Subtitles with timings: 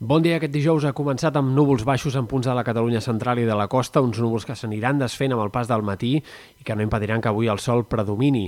[0.00, 0.36] Bon dia.
[0.38, 3.54] Aquest dijous ha començat amb núvols baixos en punts de la Catalunya central i de
[3.58, 6.84] la costa, uns núvols que s'aniran desfent amb el pas del matí i que no
[6.86, 8.44] impediran que avui el sol predomini.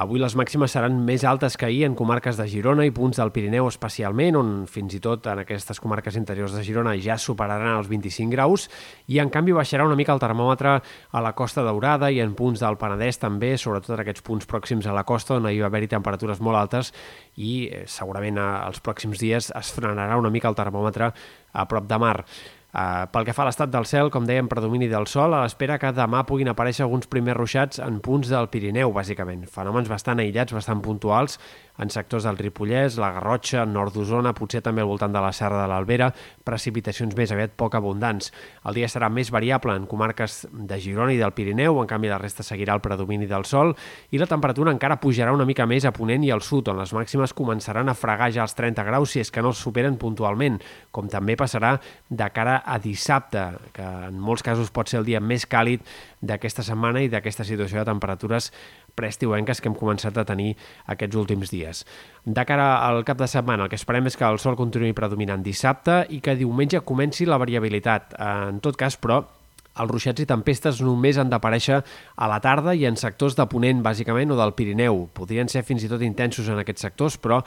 [0.00, 3.32] Avui les màximes seran més altes que ahir en comarques de Girona i punts del
[3.34, 7.90] Pirineu especialment, on fins i tot en aquestes comarques interiors de Girona ja superaran els
[7.90, 8.64] 25 graus,
[9.12, 12.62] i en canvi baixarà una mica el termòmetre a la Costa Daurada i en punts
[12.64, 15.90] del Penedès també, sobretot en aquests punts pròxims a la costa, on hi va haver-hi
[15.92, 16.94] temperatures molt altes
[17.36, 21.12] i eh, segurament els pròxims dies es frenarà una mica el termòmetre
[21.52, 22.16] a prop de mar.
[22.70, 25.78] Uh, pel que fa a l'estat del cel, com dèiem, predomini del sol, a l'espera
[25.82, 29.42] que demà puguin aparèixer alguns primers ruixats en punts del Pirineu, bàsicament.
[29.50, 31.40] Fenòmens bastant aïllats, bastant puntuals,
[31.80, 35.62] en sectors del Ripollès, la Garrotxa, nord d'Osona, potser també al voltant de la Serra
[35.62, 36.10] de l'Albera,
[36.44, 38.30] precipitacions més aviat poc abundants.
[38.68, 42.20] El dia serà més variable en comarques de Girona i del Pirineu, en canvi la
[42.20, 43.72] resta seguirà el predomini del sol,
[44.12, 46.92] i la temperatura encara pujarà una mica més a Ponent i al sud, on les
[46.96, 50.60] màximes començaran a fregar ja els 30 graus si és que no els superen puntualment,
[50.92, 51.76] com també passarà
[52.08, 55.84] de cara a dissabte, que en molts casos pot ser el dia més càlid
[56.20, 58.50] d'aquesta setmana i d'aquesta situació de temperatures
[58.98, 60.52] preestiuenques que hem començat a tenir
[60.92, 61.69] aquests últims dies.
[62.24, 65.42] De cara al cap de setmana, el que esperem és que el sol continuï predominant
[65.42, 68.14] dissabte i que diumenge comenci la variabilitat.
[68.20, 69.22] En tot cas, però,
[69.80, 73.82] els ruixats i tempestes només han d'aparèixer a la tarda i en sectors de Ponent,
[73.84, 75.06] bàsicament, o del Pirineu.
[75.16, 77.40] Podrien ser fins i tot intensos en aquests sectors, però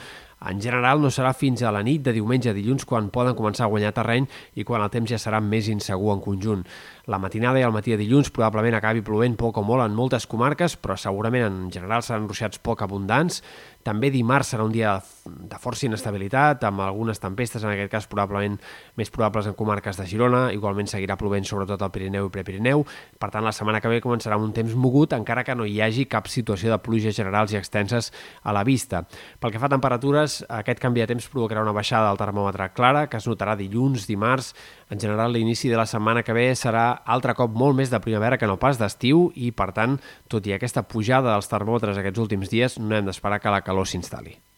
[0.50, 3.68] en general no serà fins a la nit de diumenge a dilluns quan poden començar
[3.68, 4.28] a guanyar terreny
[4.60, 6.66] i quan el temps ja serà més insegur en conjunt.
[7.12, 10.28] La matinada i el matí de dilluns probablement acabi plovent poc o molt en moltes
[10.32, 13.42] comarques, però segurament en general seran ruixats poc abundants.
[13.84, 14.94] També dimarts serà un dia
[15.28, 18.56] de força inestabilitat, amb algunes tempestes, en aquest cas probablement
[18.96, 22.86] més probables en comarques de Girona, igualment seguirà plovent sobretot al Pirineu i Prepirineu,
[23.20, 26.08] per tant la setmana que ve començarà un temps mogut, encara que no hi hagi
[26.08, 29.04] cap situació de pluges generals i extenses a la vista.
[29.44, 32.70] Pel que fa a temperatures, dies aquest canvi de temps provocarà una baixada del termòmetre
[32.74, 34.54] clara que es notarà dilluns, dimarts.
[34.90, 38.38] En general, l'inici de la setmana que ve serà altre cop molt més de primavera
[38.38, 42.50] que no pas d'estiu i, per tant, tot i aquesta pujada dels termòmetres aquests últims
[42.50, 44.53] dies, no hem d'esperar que la calor s'instal·li.